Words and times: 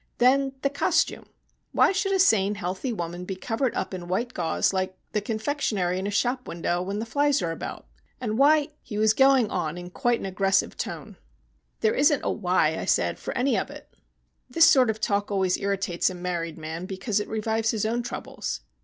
Then 0.17 0.53
the 0.63 0.69
costume. 0.71 1.27
Why 1.73 1.91
should 1.91 2.11
a 2.13 2.17
sane 2.17 2.55
healthy 2.55 2.91
woman 2.91 3.23
be 3.23 3.35
covered 3.35 3.75
up 3.75 3.93
in 3.93 4.07
white 4.07 4.33
gauze 4.33 4.73
like 4.73 4.97
the 5.11 5.21
confectionery 5.21 5.99
in 5.99 6.07
a 6.07 6.09
shop 6.09 6.47
window 6.47 6.81
when 6.81 6.97
the 6.97 7.05
flies 7.05 7.39
are 7.43 7.51
about? 7.51 7.85
And 8.19 8.39
why?" 8.39 8.69
He 8.81 8.97
was 8.97 9.13
going 9.13 9.51
on 9.51 9.77
in 9.77 9.91
quite 9.91 10.19
an 10.19 10.25
aggressive 10.25 10.75
tone. 10.75 11.17
"There 11.81 11.93
isn't 11.93 12.21
a 12.23 12.31
why," 12.31 12.79
I 12.79 12.85
said, 12.85 13.19
"for 13.19 13.37
any 13.37 13.55
of 13.55 13.69
it." 13.69 13.93
This 14.49 14.65
sort 14.65 14.89
of 14.89 14.99
talk 14.99 15.29
always 15.29 15.57
irritates 15.57 16.09
a 16.09 16.15
married 16.15 16.57
man 16.57 16.87
because 16.87 17.19
it 17.19 17.29
revives 17.29 17.69
his 17.69 17.85
own 17.85 18.01
troubles. 18.01 18.61